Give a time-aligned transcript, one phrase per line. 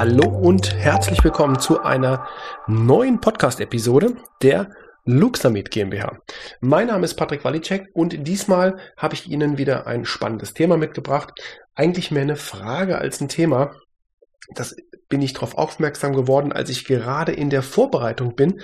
[0.00, 2.26] Hallo und herzlich willkommen zu einer
[2.66, 4.70] neuen Podcast-Episode der
[5.04, 6.16] Luxamit GmbH.
[6.62, 11.38] Mein Name ist Patrick Walicek und diesmal habe ich Ihnen wieder ein spannendes Thema mitgebracht.
[11.74, 13.74] Eigentlich mehr eine Frage als ein Thema.
[14.54, 14.74] Das
[15.08, 18.62] bin ich darauf aufmerksam geworden, als ich gerade in der Vorbereitung bin,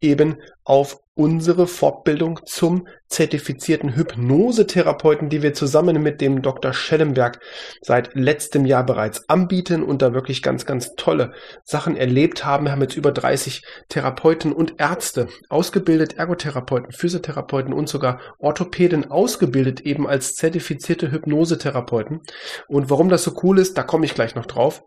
[0.00, 6.74] eben auf unsere Fortbildung zum zertifizierten Hypnosetherapeuten, die wir zusammen mit dem Dr.
[6.74, 7.40] Schellenberg
[7.80, 11.32] seit letztem Jahr bereits anbieten und da wirklich ganz, ganz tolle
[11.64, 12.66] Sachen erlebt haben.
[12.66, 19.80] Wir haben jetzt über 30 Therapeuten und Ärzte ausgebildet, Ergotherapeuten, Physiotherapeuten und sogar Orthopäden ausgebildet,
[19.80, 22.20] eben als zertifizierte Hypnosetherapeuten.
[22.68, 24.82] Und warum das so cool ist, da komme ich gleich noch drauf.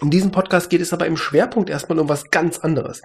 [0.00, 3.02] In diesem Podcast geht es aber im Schwerpunkt erstmal um was ganz anderes.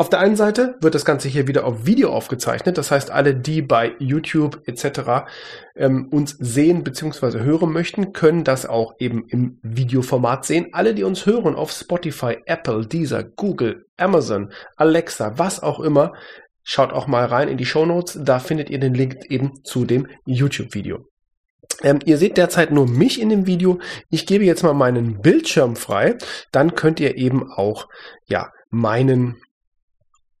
[0.00, 2.78] Auf der einen Seite wird das Ganze hier wieder auf Video aufgezeichnet.
[2.78, 5.26] Das heißt, alle, die bei YouTube etc.
[5.74, 7.40] Ähm, uns sehen bzw.
[7.40, 10.68] hören möchten, können das auch eben im Videoformat sehen.
[10.70, 16.12] Alle, die uns hören auf Spotify, Apple, Deezer, Google, Amazon, Alexa, was auch immer,
[16.62, 18.20] schaut auch mal rein in die Show Notes.
[18.22, 21.08] Da findet ihr den Link eben zu dem YouTube-Video.
[21.82, 23.78] Ähm, ihr seht derzeit nur mich in dem Video.
[24.10, 26.18] Ich gebe jetzt mal meinen Bildschirm frei.
[26.52, 27.88] Dann könnt ihr eben auch,
[28.26, 29.36] ja, meinen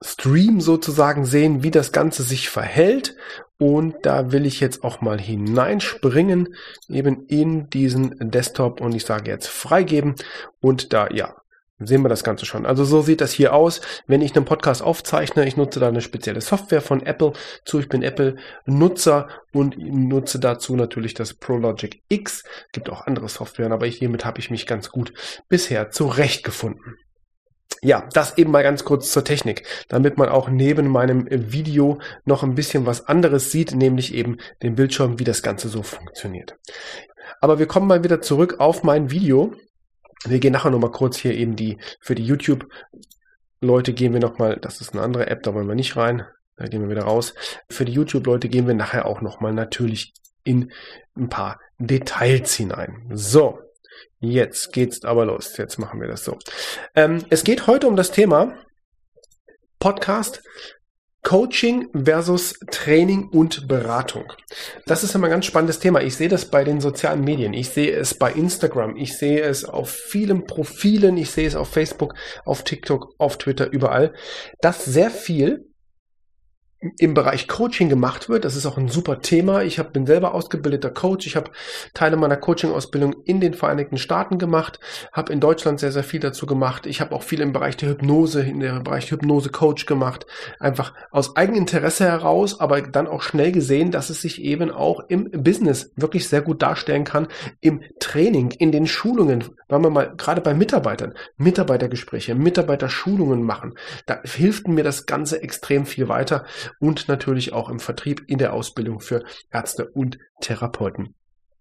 [0.02, 3.16] Stream sozusagen sehen, wie das Ganze sich verhält.
[3.58, 6.54] Und da will ich jetzt auch mal hineinspringen,
[6.88, 10.14] eben in diesen Desktop und ich sage jetzt freigeben.
[10.60, 11.34] Und da, ja,
[11.78, 12.66] sehen wir das Ganze schon.
[12.66, 15.46] Also so sieht das hier aus, wenn ich einen Podcast aufzeichne.
[15.46, 17.32] Ich nutze da eine spezielle Software von Apple
[17.64, 17.78] zu.
[17.78, 22.44] Ich bin Apple-Nutzer und nutze dazu natürlich das ProLogic X.
[22.72, 25.12] Gibt auch andere Softwaren, aber hiermit habe ich mich ganz gut
[25.48, 26.96] bisher zurechtgefunden.
[27.80, 32.42] Ja, das eben mal ganz kurz zur Technik, damit man auch neben meinem Video noch
[32.42, 36.56] ein bisschen was anderes sieht, nämlich eben den Bildschirm, wie das Ganze so funktioniert.
[37.40, 39.54] Aber wir kommen mal wieder zurück auf mein Video.
[40.26, 42.68] Wir gehen nachher nochmal kurz hier eben die, für die YouTube
[43.60, 46.24] Leute gehen wir nochmal, das ist eine andere App, da wollen wir nicht rein,
[46.56, 47.34] da gehen wir wieder raus.
[47.68, 50.12] Für die YouTube-Leute gehen wir nachher auch nochmal natürlich
[50.44, 50.70] in
[51.16, 53.10] ein paar Details hinein.
[53.12, 53.58] So,
[54.20, 55.56] Jetzt geht's aber los.
[55.56, 56.38] Jetzt machen wir das so.
[56.94, 58.56] Ähm, es geht heute um das Thema
[59.78, 60.42] Podcast,
[61.28, 64.32] Coaching versus Training und Beratung.
[64.86, 66.00] Das ist immer ein ganz spannendes Thema.
[66.00, 67.52] Ich sehe das bei den sozialen Medien.
[67.52, 68.96] Ich sehe es bei Instagram.
[68.96, 71.18] Ich sehe es auf vielen Profilen.
[71.18, 72.14] Ich sehe es auf Facebook,
[72.46, 74.14] auf TikTok, auf Twitter, überall,
[74.62, 75.67] dass sehr viel
[76.98, 78.44] im Bereich Coaching gemacht wird.
[78.44, 79.62] Das ist auch ein super Thema.
[79.62, 81.26] Ich hab, bin selber ausgebildeter Coach.
[81.26, 81.50] Ich habe
[81.92, 84.78] Teile meiner Coaching-Ausbildung in den Vereinigten Staaten gemacht,
[85.12, 86.86] habe in Deutschland sehr, sehr viel dazu gemacht.
[86.86, 90.26] Ich habe auch viel im Bereich der Hypnose, in der Bereich Hypnose-Coach gemacht.
[90.60, 95.30] Einfach aus Eigeninteresse heraus, aber dann auch schnell gesehen, dass es sich eben auch im
[95.32, 97.26] Business wirklich sehr gut darstellen kann,
[97.60, 103.74] im Training, in den Schulungen, weil man mal gerade bei Mitarbeitern, Mitarbeitergespräche, Mitarbeiterschulungen machen.
[104.06, 106.44] Da hilft mir das Ganze extrem viel weiter
[106.80, 111.14] und natürlich auch im Vertrieb in der Ausbildung für Ärzte und Therapeuten.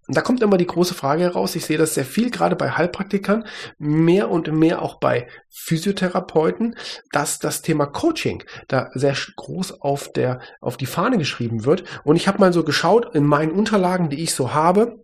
[0.07, 1.56] Und da kommt immer die große Frage heraus.
[1.56, 3.45] Ich sehe das sehr viel, gerade bei Heilpraktikern,
[3.78, 6.75] mehr und mehr auch bei Physiotherapeuten,
[7.12, 11.84] dass das Thema Coaching da sehr groß auf der, auf die Fahne geschrieben wird.
[12.06, 15.03] Und ich habe mal so geschaut in meinen Unterlagen, die ich so habe,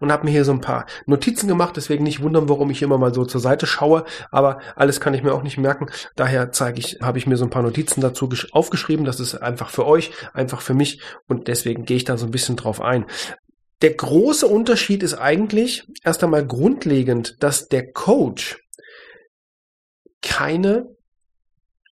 [0.00, 1.76] und habe mir hier so ein paar Notizen gemacht.
[1.76, 4.04] Deswegen nicht wundern, warum ich immer mal so zur Seite schaue.
[4.30, 5.86] Aber alles kann ich mir auch nicht merken.
[6.16, 9.04] Daher zeige ich, habe ich mir so ein paar Notizen dazu aufgeschrieben.
[9.04, 11.00] Das ist einfach für euch, einfach für mich.
[11.28, 13.06] Und deswegen gehe ich da so ein bisschen drauf ein.
[13.82, 18.58] Der große Unterschied ist eigentlich erst einmal grundlegend, dass der Coach
[20.22, 20.88] keine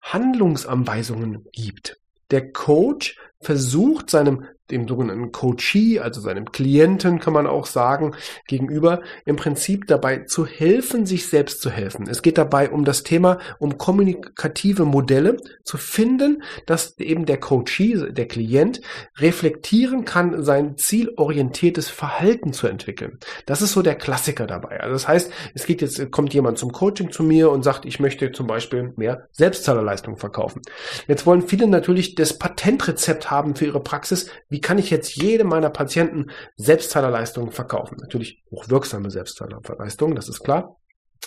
[0.00, 1.98] Handlungsanweisungen gibt.
[2.30, 8.14] Der Coach versucht seinem dem sogenannten Coachee, also seinem Klienten kann man auch sagen,
[8.48, 12.08] gegenüber im Prinzip dabei zu helfen, sich selbst zu helfen.
[12.08, 18.12] Es geht dabei um das Thema, um kommunikative Modelle zu finden, dass eben der Coachee,
[18.12, 18.80] der Klient
[19.18, 23.18] reflektieren kann, sein zielorientiertes Verhalten zu entwickeln.
[23.46, 24.80] Das ist so der Klassiker dabei.
[24.80, 28.00] Also das heißt, es geht jetzt, kommt jemand zum Coaching zu mir und sagt, ich
[28.00, 30.62] möchte zum Beispiel mehr Selbstzahlerleistung verkaufen.
[31.06, 34.30] Jetzt wollen viele natürlich das Patentrezept haben für ihre Praxis.
[34.48, 37.98] Wie kann ich jetzt jedem meiner Patienten Selbstzahlerleistungen verkaufen?
[38.00, 40.76] Natürlich hochwirksame Selbstzahlerleistungen, das ist klar.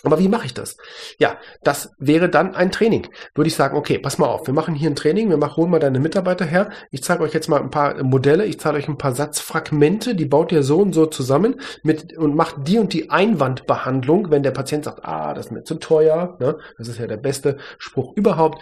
[0.04, 0.78] Aber wie mache ich das?
[1.18, 3.08] Ja, das wäre dann ein Training.
[3.34, 5.72] Würde ich sagen, okay, pass mal auf, wir machen hier ein Training, wir machen, holen
[5.72, 6.70] mal deine Mitarbeiter her.
[6.92, 10.26] Ich zeige euch jetzt mal ein paar Modelle, ich zeige euch ein paar Satzfragmente, die
[10.26, 14.52] baut ihr so und so zusammen mit und macht die und die Einwandbehandlung, wenn der
[14.52, 16.58] Patient sagt, ah, das ist mir zu teuer, ne?
[16.78, 18.62] das ist ja der beste Spruch überhaupt,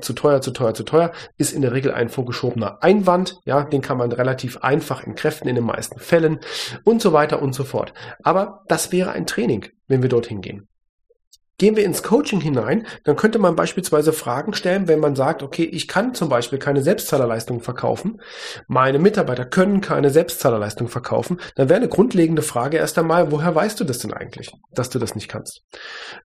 [0.00, 3.80] zu teuer, zu teuer, zu teuer, ist in der Regel ein vorgeschobener Einwand, ja, den
[3.80, 6.38] kann man relativ einfach entkräften in den meisten Fällen
[6.84, 7.92] und so weiter und so fort.
[8.22, 10.68] Aber das wäre ein Training wenn wir dorthin gehen.
[11.58, 15.64] Gehen wir ins Coaching hinein, dann könnte man beispielsweise Fragen stellen, wenn man sagt, okay,
[15.64, 18.20] ich kann zum Beispiel keine Selbstzahlerleistung verkaufen,
[18.68, 23.80] meine Mitarbeiter können keine Selbstzahlerleistung verkaufen, dann wäre eine grundlegende Frage erst einmal, woher weißt
[23.80, 25.62] du das denn eigentlich, dass du das nicht kannst?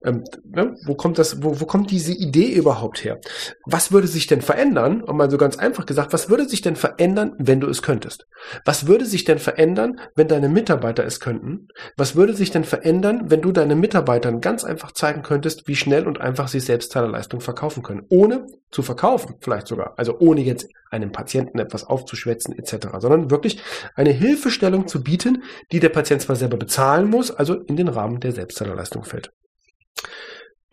[0.04, 0.74] Ähm, ne?
[0.84, 3.18] Wo kommt das, wo, wo kommt diese Idee überhaupt her?
[3.64, 5.02] Was würde sich denn verändern?
[5.02, 8.26] Und mal so ganz einfach gesagt, was würde sich denn verändern, wenn du es könntest?
[8.66, 11.68] Was würde sich denn verändern, wenn deine Mitarbeiter es könnten?
[11.96, 15.76] Was würde sich denn verändern, wenn du deinen Mitarbeitern ganz einfach zeigen zeigen könntest, wie
[15.76, 18.06] schnell und einfach sie Selbstzahlerleistung verkaufen können.
[18.10, 19.94] Ohne zu verkaufen, vielleicht sogar.
[19.96, 23.62] Also ohne jetzt einem Patienten etwas aufzuschwätzen etc., sondern wirklich
[23.94, 28.20] eine Hilfestellung zu bieten, die der Patient zwar selber bezahlen muss, also in den Rahmen
[28.20, 29.30] der Selbstzahlerleistung fällt.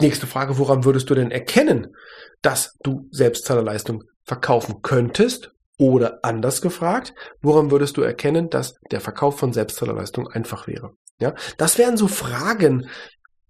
[0.02, 1.96] Nächste Frage, woran würdest du denn erkennen,
[2.42, 5.52] dass du Selbstzahlerleistung verkaufen könntest?
[5.82, 10.92] Oder anders gefragt, woran würdest du erkennen, dass der Verkauf von Selbstzahlerleistung einfach wäre?
[11.22, 12.90] Ja, das wären so Fragen,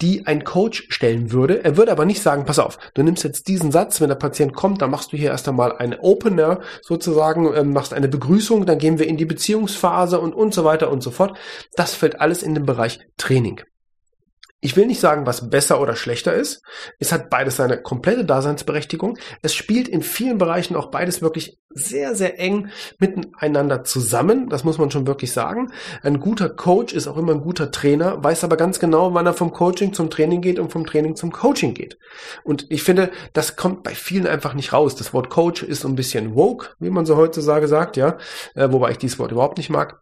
[0.01, 1.63] die ein Coach stellen würde.
[1.63, 4.53] Er würde aber nicht sagen, pass auf, du nimmst jetzt diesen Satz, wenn der Patient
[4.53, 8.77] kommt, dann machst du hier erst einmal eine Opener sozusagen, ähm, machst eine Begrüßung, dann
[8.77, 11.37] gehen wir in die Beziehungsphase und, und so weiter und so fort.
[11.75, 13.61] Das fällt alles in den Bereich Training.
[14.61, 16.61] Ich will nicht sagen, was besser oder schlechter ist.
[16.99, 19.17] Es hat beides seine komplette Daseinsberechtigung.
[19.41, 22.69] Es spielt in vielen Bereichen auch beides wirklich sehr, sehr eng
[22.99, 24.49] miteinander zusammen.
[24.49, 25.71] Das muss man schon wirklich sagen.
[26.01, 29.33] Ein guter Coach ist auch immer ein guter Trainer, weiß aber ganz genau, wann er
[29.33, 31.97] vom Coaching zum Training geht und vom Training zum Coaching geht.
[32.43, 34.95] Und ich finde, das kommt bei vielen einfach nicht raus.
[34.95, 38.17] Das Wort Coach ist so ein bisschen woke, wie man so heutzutage sagt, ja.
[38.55, 40.01] Äh, wobei ich dieses Wort überhaupt nicht mag.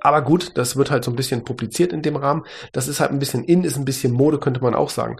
[0.00, 2.44] Aber gut, das wird halt so ein bisschen publiziert in dem Rahmen.
[2.72, 5.16] Das ist halt ein bisschen in, ist ein bisschen Mode, könnte man auch sagen.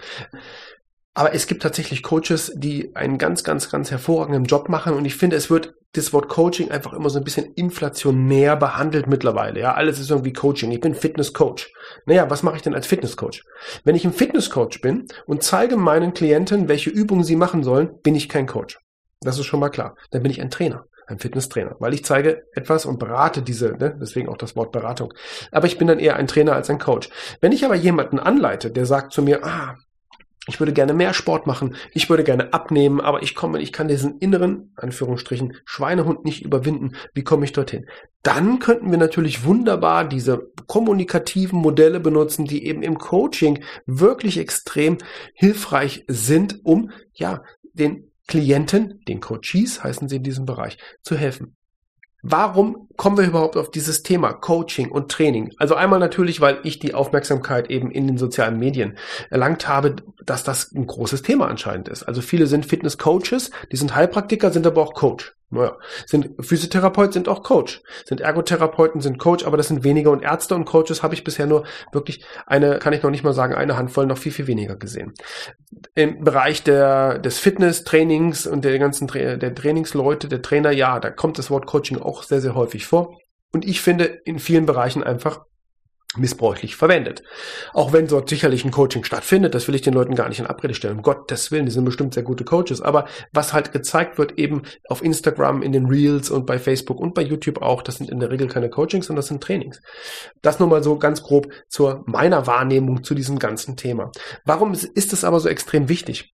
[1.15, 4.95] Aber es gibt tatsächlich Coaches, die einen ganz, ganz, ganz hervorragenden Job machen.
[4.95, 9.09] Und ich finde, es wird das Wort Coaching einfach immer so ein bisschen inflationär behandelt
[9.09, 9.59] mittlerweile.
[9.59, 10.71] Ja, alles ist irgendwie Coaching.
[10.71, 11.73] Ich bin Fitnesscoach.
[12.07, 13.43] Naja, was mache ich denn als Fitnesscoach?
[13.83, 18.15] Wenn ich ein Fitnesscoach bin und zeige meinen Klienten, welche Übungen sie machen sollen, bin
[18.15, 18.79] ich kein Coach.
[19.21, 19.97] Das ist schon mal klar.
[20.13, 23.97] Dann bin ich ein Trainer ein Fitnesstrainer, weil ich zeige etwas und berate diese, ne?
[24.01, 25.15] deswegen auch das Wort Beratung.
[25.51, 27.09] Aber ich bin dann eher ein Trainer als ein Coach.
[27.41, 29.77] Wenn ich aber jemanden anleite, der sagt zu mir, ah,
[30.47, 33.89] ich würde gerne mehr Sport machen, ich würde gerne abnehmen, aber ich komme, ich kann
[33.89, 36.97] diesen inneren, Anführungsstrichen, Schweinehund nicht überwinden.
[37.13, 37.87] Wie komme ich dorthin?
[38.23, 44.99] Dann könnten wir natürlich wunderbar diese kommunikativen Modelle benutzen, die eben im Coaching wirklich extrem
[45.35, 47.43] hilfreich sind, um ja
[47.75, 51.57] den Klienten, den Coaches heißen sie in diesem Bereich, zu helfen.
[52.23, 55.53] Warum kommen wir überhaupt auf dieses Thema Coaching und Training?
[55.57, 58.99] Also einmal natürlich, weil ich die Aufmerksamkeit eben in den sozialen Medien
[59.31, 62.03] erlangt habe, dass das ein großes Thema anscheinend ist.
[62.03, 65.38] Also viele sind Fitness-Coaches, die sind Heilpraktiker, sind aber auch Coach.
[65.51, 67.83] Naja, sind Physiotherapeut, sind auch Coach.
[68.05, 70.11] Sind Ergotherapeuten, sind Coach, aber das sind weniger.
[70.11, 73.33] Und Ärzte und Coaches habe ich bisher nur wirklich eine, kann ich noch nicht mal
[73.33, 75.15] sagen, eine Handvoll, noch viel, viel weniger gesehen.
[75.95, 81.39] Im Bereich der, des Fitness-Trainings und der ganzen der Trainingsleute, der Trainer, ja, da kommt
[81.39, 83.19] das Wort Coaching auch sehr, sehr häufig vor.
[83.51, 85.47] Und ich finde in vielen Bereichen einfach
[86.17, 87.23] missbräuchlich verwendet.
[87.75, 90.47] Auch wenn dort sicherlich ein Coaching stattfindet, das will ich den Leuten gar nicht in
[90.47, 90.97] Abrede stellen.
[90.97, 92.81] Um Gottes Willen, die sind bestimmt sehr gute Coaches.
[92.81, 97.15] Aber was halt gezeigt wird eben auf Instagram, in den Reels und bei Facebook und
[97.15, 99.83] bei YouTube auch, das sind in der Regel keine Coachings, sondern das sind Trainings.
[100.41, 104.11] Das nur mal so ganz grob zur meiner Wahrnehmung zu diesem ganzen Thema.
[104.45, 106.35] Warum ist es aber so extrem wichtig?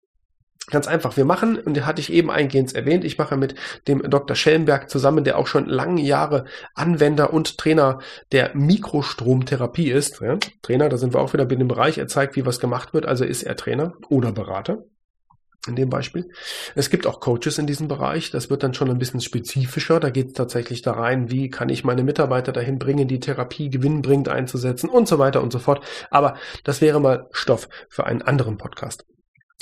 [0.70, 1.16] Ganz einfach.
[1.16, 3.56] Wir machen, und den hatte ich eben eingehend erwähnt, ich mache mit
[3.88, 4.36] dem Dr.
[4.36, 7.98] Schellenberg zusammen, der auch schon lange Jahre Anwender und Trainer
[8.30, 10.20] der Mikrostromtherapie ist.
[10.20, 11.98] Ja, Trainer, da sind wir auch wieder in dem Bereich.
[11.98, 13.06] Er zeigt, wie was gemacht wird.
[13.06, 14.84] Also ist er Trainer oder Berater
[15.66, 16.28] in dem Beispiel.
[16.74, 18.30] Es gibt auch Coaches in diesem Bereich.
[18.30, 20.00] Das wird dann schon ein bisschen spezifischer.
[20.00, 23.68] Da geht es tatsächlich da rein, wie kann ich meine Mitarbeiter dahin bringen, die Therapie
[23.68, 25.84] gewinnbringend einzusetzen und so weiter und so fort.
[26.10, 29.04] Aber das wäre mal Stoff für einen anderen Podcast.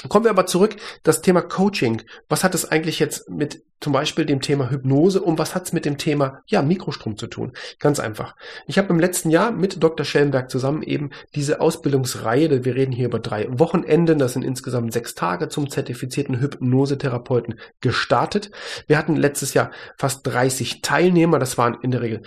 [0.08, 2.02] Kommen wir aber zurück, das Thema Coaching.
[2.28, 5.72] Was hat es eigentlich jetzt mit zum Beispiel dem Thema Hypnose und was hat es
[5.74, 7.52] mit dem Thema ja, Mikrostrom zu tun?
[7.78, 8.34] Ganz einfach.
[8.66, 10.06] Ich habe im letzten Jahr mit Dr.
[10.06, 15.14] Schellenberg zusammen eben diese Ausbildungsreihe, wir reden hier über drei Wochenenden, das sind insgesamt sechs
[15.14, 18.50] Tage zum zertifizierten Hypnosetherapeuten gestartet.
[18.86, 22.22] Wir hatten letztes Jahr fast 30 Teilnehmer, das waren in der Regel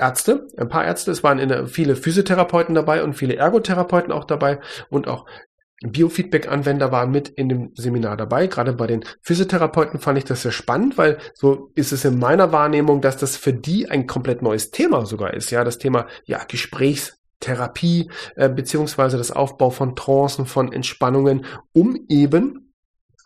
[0.00, 4.60] Ärzte, ein paar Ärzte, es waren der, viele Physiotherapeuten dabei und viele Ergotherapeuten auch dabei
[4.88, 5.26] und auch
[5.82, 8.46] Biofeedback-Anwender waren mit in dem Seminar dabei.
[8.46, 12.52] Gerade bei den Physiotherapeuten fand ich das sehr spannend, weil so ist es in meiner
[12.52, 15.50] Wahrnehmung, dass das für die ein komplett neues Thema sogar ist.
[15.50, 22.66] Ja, das Thema ja Gesprächstherapie äh, beziehungsweise das Aufbau von Trancen, von Entspannungen, um eben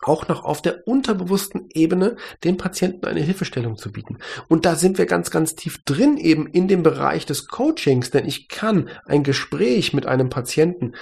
[0.01, 4.19] auch noch auf der unterbewussten Ebene den Patienten eine Hilfestellung zu bieten.
[4.47, 8.25] Und da sind wir ganz, ganz tief drin eben in dem Bereich des Coachings, denn
[8.25, 10.93] ich kann ein Gespräch mit einem Patienten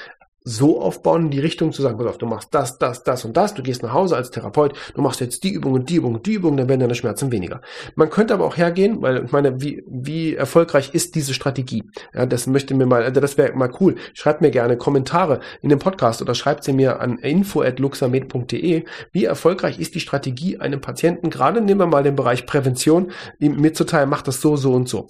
[0.44, 3.38] so aufbauen, in die Richtung zu sagen, pass auf, du machst das, das, das und
[3.38, 6.16] das, du gehst nach Hause als Therapeut, du machst jetzt die Übung und die Übung
[6.16, 7.62] und die Übung, dann werden deine Schmerzen weniger.
[7.96, 11.84] Man könnte aber auch hergehen, weil ich meine, wie, wie erfolgreich ist diese Strategie?
[12.14, 13.96] Ja, das möchte mir mal, also das wäre mal cool.
[14.14, 18.84] Schreibt mir gerne Kommentare in dem Podcast oder schreibt sie mir an info.luxamed.de.
[19.12, 23.60] Wie erfolgreich ist die Strategie, einem Patienten, gerade nehmen wir mal den Bereich Prävention, ihm
[23.60, 25.08] mitzuteilen, macht das so, so und so.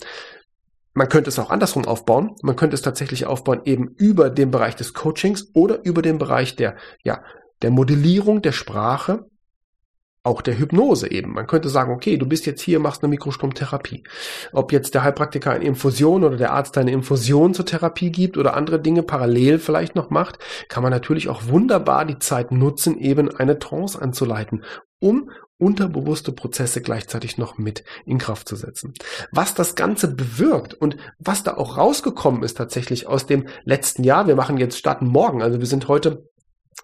[0.93, 2.35] Man könnte es auch andersrum aufbauen.
[2.41, 6.55] Man könnte es tatsächlich aufbauen eben über den Bereich des Coachings oder über den Bereich
[6.55, 7.23] der, ja,
[7.62, 9.25] der Modellierung der Sprache,
[10.23, 11.33] auch der Hypnose eben.
[11.33, 14.03] Man könnte sagen, okay, du bist jetzt hier, machst eine Mikrostromtherapie.
[14.53, 18.55] Ob jetzt der Heilpraktiker eine Infusion oder der Arzt eine Infusion zur Therapie gibt oder
[18.55, 23.35] andere Dinge parallel vielleicht noch macht, kann man natürlich auch wunderbar die Zeit nutzen, eben
[23.35, 24.63] eine Trance anzuleiten,
[25.00, 25.29] um
[25.63, 28.93] unterbewusste Prozesse gleichzeitig noch mit in Kraft zu setzen.
[29.32, 34.27] Was das Ganze bewirkt und was da auch rausgekommen ist tatsächlich aus dem letzten Jahr,
[34.27, 36.29] wir machen jetzt starten morgen, also wir sind heute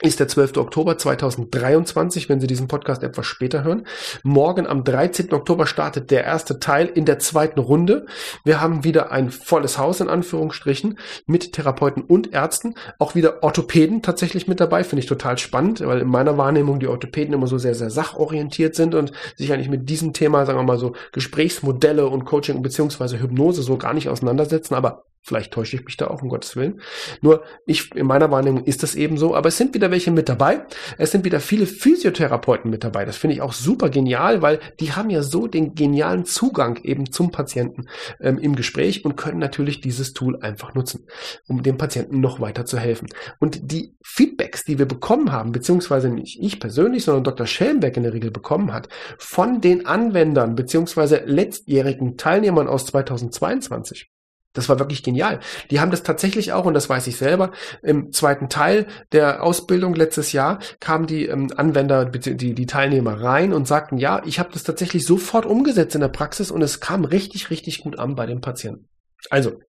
[0.01, 0.57] ist der 12.
[0.57, 3.85] Oktober 2023, wenn Sie diesen Podcast etwas später hören.
[4.23, 5.33] Morgen am 13.
[5.33, 8.05] Oktober startet der erste Teil in der zweiten Runde.
[8.43, 12.75] Wir haben wieder ein volles Haus in Anführungsstrichen mit Therapeuten und Ärzten.
[12.97, 14.83] Auch wieder Orthopäden tatsächlich mit dabei.
[14.83, 18.75] Finde ich total spannend, weil in meiner Wahrnehmung die Orthopäden immer so sehr, sehr sachorientiert
[18.75, 23.19] sind und sich eigentlich mit diesem Thema, sagen wir mal so, Gesprächsmodelle und Coaching beziehungsweise
[23.19, 24.75] Hypnose so gar nicht auseinandersetzen.
[24.75, 26.81] Aber Vielleicht täusche ich mich da auch, um Gottes Willen.
[27.21, 29.35] Nur ich, in meiner Wahrnehmung ist das eben so.
[29.35, 30.65] Aber es sind wieder welche mit dabei.
[30.97, 33.05] Es sind wieder viele Physiotherapeuten mit dabei.
[33.05, 37.11] Das finde ich auch super genial, weil die haben ja so den genialen Zugang eben
[37.11, 37.87] zum Patienten
[38.21, 41.05] ähm, im Gespräch und können natürlich dieses Tool einfach nutzen,
[41.47, 43.09] um dem Patienten noch weiter zu helfen.
[43.39, 47.45] Und die Feedbacks, die wir bekommen haben, beziehungsweise nicht ich persönlich, sondern Dr.
[47.45, 54.09] Schellenberg in der Regel bekommen hat, von den Anwendern, beziehungsweise letztjährigen Teilnehmern aus 2022,
[54.53, 55.39] das war wirklich genial.
[55.69, 57.51] Die haben das tatsächlich auch, und das weiß ich selber,
[57.83, 63.53] im zweiten Teil der Ausbildung letztes Jahr kamen die ähm, Anwender, die, die Teilnehmer rein
[63.53, 67.05] und sagten, ja, ich habe das tatsächlich sofort umgesetzt in der Praxis und es kam
[67.05, 68.89] richtig, richtig gut an bei den Patienten.
[69.29, 69.59] Also,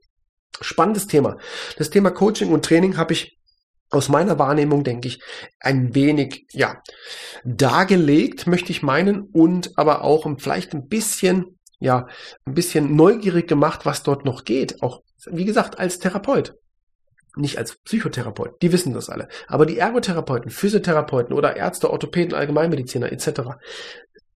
[0.60, 1.36] spannendes Thema.
[1.76, 3.38] Das Thema Coaching und Training habe ich
[3.90, 5.20] aus meiner Wahrnehmung, denke ich,
[5.58, 6.80] ein wenig, ja,
[7.44, 12.06] dargelegt, möchte ich meinen, und aber auch vielleicht ein bisschen ja,
[12.44, 14.82] ein bisschen neugierig gemacht, was dort noch geht.
[14.82, 16.54] Auch, wie gesagt, als Therapeut.
[17.36, 19.28] Nicht als Psychotherapeut, die wissen das alle.
[19.46, 23.52] Aber die Ergotherapeuten, Physiotherapeuten oder Ärzte, Orthopäden, Allgemeinmediziner etc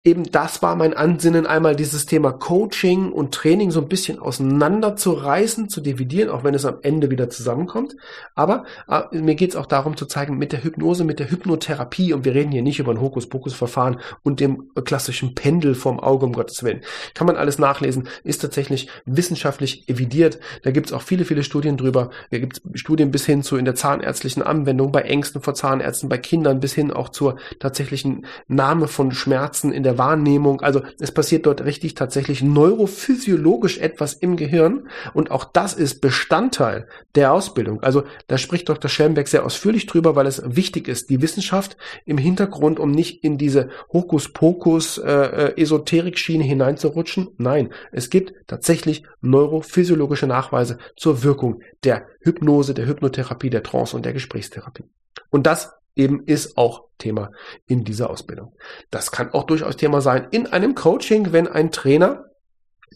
[0.06, 5.70] eben das war mein Ansinnen, einmal dieses Thema Coaching und Training so ein bisschen auseinanderzureißen,
[5.70, 7.96] zu dividieren, auch wenn es am Ende wieder zusammenkommt.
[8.36, 12.12] Aber äh, mir geht es auch darum zu zeigen, mit der Hypnose, mit der Hypnotherapie,
[12.12, 16.34] und wir reden hier nicht über ein Hokuspokus-Verfahren und dem klassischen Pendel vorm Auge, um
[16.34, 16.82] Gottes Willen.
[17.14, 20.40] Kann man alles nachlesen, ist tatsächlich wissenschaftlich evidiert.
[20.64, 22.10] Da gibt es auch viele, viele Studien drüber.
[22.30, 26.10] Da gibt es Studien bis hin zu in der zahnärztlichen Anwendung, bei Ängsten vor Zahnärzten,
[26.10, 30.62] bei Kindern, bis hin auch zur tatsächlichen Nahme von Schmerzen in der der Wahrnehmung.
[30.62, 36.88] Also es passiert dort richtig tatsächlich neurophysiologisch etwas im Gehirn und auch das ist Bestandteil
[37.16, 37.82] der Ausbildung.
[37.82, 38.90] Also da spricht Dr.
[38.90, 43.38] Schellenberg sehr ausführlich drüber, weil es wichtig ist, die Wissenschaft im Hintergrund, um nicht in
[43.38, 47.30] diese Hokuspokus äh, äh, hineinzurutschen.
[47.38, 54.06] Nein, es gibt tatsächlich neurophysiologische Nachweise zur Wirkung der Hypnose, der Hypnotherapie, der Trance und
[54.06, 54.84] der Gesprächstherapie.
[55.30, 57.32] Und das eben ist auch Thema
[57.66, 58.56] in dieser Ausbildung.
[58.92, 62.26] Das kann auch durchaus Thema sein in einem Coaching, wenn ein Trainer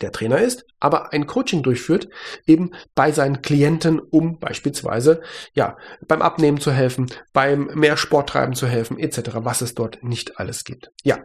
[0.01, 2.07] der Trainer ist, aber ein Coaching durchführt,
[2.45, 5.21] eben bei seinen Klienten, um beispielsweise
[5.53, 10.03] ja beim Abnehmen zu helfen, beim mehr Sport treiben zu helfen, etc., was es dort
[10.03, 10.91] nicht alles gibt.
[11.03, 11.19] Ja,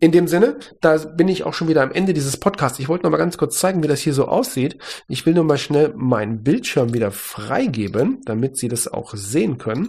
[0.00, 2.78] in dem Sinne, da bin ich auch schon wieder am Ende dieses Podcasts.
[2.78, 4.78] Ich wollte noch mal ganz kurz zeigen, wie das hier so aussieht.
[5.08, 9.88] Ich will nur mal schnell meinen Bildschirm wieder freigeben, damit Sie das auch sehen können.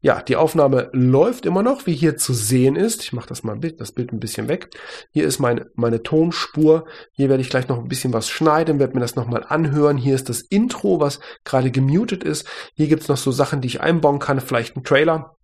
[0.00, 3.02] Ja, die Aufnahme läuft immer noch, wie hier zu sehen ist.
[3.02, 4.70] Ich mache das mal das Bild ein bisschen weg.
[5.12, 6.86] Hier ist meine meine Tonspur.
[7.12, 9.96] Hier werde ich gleich noch ein bisschen was schneiden schneiden, werde mir das nochmal anhören.
[9.96, 12.46] Hier ist das Intro, was gerade gemutet ist.
[12.74, 15.35] Hier gibt es noch so Sachen, die ich einbauen kann, vielleicht ein Trailer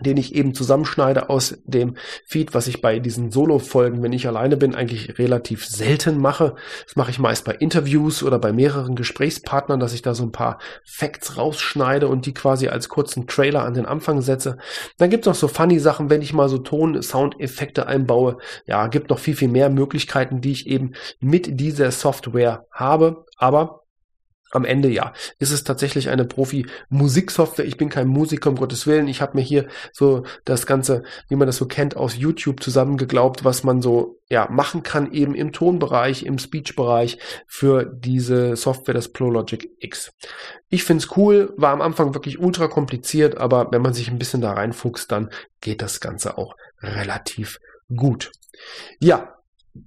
[0.00, 4.56] den ich eben zusammenschneide aus dem Feed, was ich bei diesen Solo-Folgen, wenn ich alleine
[4.56, 6.54] bin, eigentlich relativ selten mache.
[6.86, 10.32] Das mache ich meist bei Interviews oder bei mehreren Gesprächspartnern, dass ich da so ein
[10.32, 14.58] paar Facts rausschneide und die quasi als kurzen Trailer an den Anfang setze.
[14.98, 18.38] Dann gibt es noch so funny Sachen, wenn ich mal so Ton-Soundeffekte einbaue.
[18.66, 23.24] Ja, gibt noch viel, viel mehr Möglichkeiten, die ich eben mit dieser Software habe.
[23.36, 23.79] Aber
[24.50, 27.64] am Ende ja, ist es tatsächlich eine Profi-Musiksoftware.
[27.64, 29.08] Ich bin kein Musiker, um Gottes Willen.
[29.08, 33.44] Ich habe mir hier so das Ganze, wie man das so kennt, aus YouTube zusammengeglaubt,
[33.44, 39.08] was man so ja machen kann, eben im Tonbereich, im Speech-Bereich für diese Software, das
[39.08, 40.12] ProLogic X.
[40.68, 44.40] Ich find's cool, war am Anfang wirklich ultra kompliziert, aber wenn man sich ein bisschen
[44.40, 45.30] da reinfuchst, dann
[45.60, 47.58] geht das Ganze auch relativ
[47.94, 48.30] gut.
[49.00, 49.34] Ja,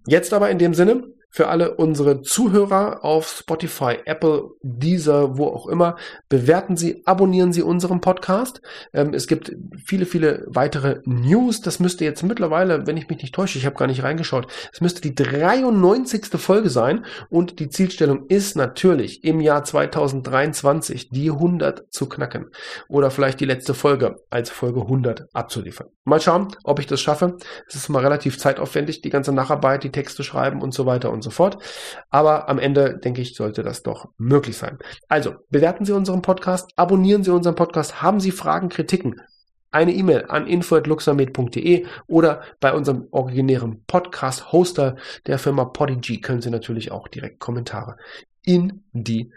[0.07, 5.65] jetzt aber in dem Sinne, für alle unsere Zuhörer auf Spotify, Apple, Deezer, wo auch
[5.65, 5.95] immer.
[6.29, 8.61] Bewerten Sie, abonnieren Sie unseren Podcast.
[8.93, 9.51] Ähm, es gibt
[9.83, 11.61] viele, viele weitere News.
[11.61, 14.79] Das müsste jetzt mittlerweile, wenn ich mich nicht täusche, ich habe gar nicht reingeschaut, es
[14.79, 16.27] müsste die 93.
[16.35, 22.51] Folge sein und die Zielstellung ist natürlich im Jahr 2023 die 100 zu knacken
[22.87, 25.87] oder vielleicht die letzte Folge als Folge 100 abzuliefern.
[26.03, 27.37] Mal schauen, ob ich das schaffe.
[27.67, 31.31] Es ist mal relativ zeitaufwendig, die ganze Nacharbeit, die Texte schreiben und so weiter und
[31.31, 31.57] so fort.
[32.09, 34.77] Aber am Ende, denke ich, sollte das doch möglich sein.
[35.07, 39.21] Also, bewerten Sie unseren Podcast, abonnieren Sie unseren Podcast, haben Sie Fragen, Kritiken,
[39.71, 46.91] eine E-Mail an info.luxamed.de oder bei unserem originären Podcast-Hoster der Firma Podigy können Sie natürlich
[46.91, 47.97] auch direkt Kommentare
[48.43, 49.31] in die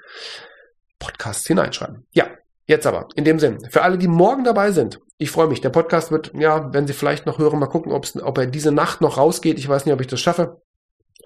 [0.99, 2.07] Podcasts hineinschreiben.
[2.13, 2.27] Ja,
[2.67, 5.63] jetzt aber, in dem Sinn, für alle, die morgen dabei sind, ich freue mich.
[5.63, 9.01] Der Podcast wird, ja, wenn Sie vielleicht noch hören, mal gucken, ob er diese Nacht
[9.01, 9.59] noch rausgeht.
[9.59, 10.61] Ich weiß nicht, ob ich das schaffe.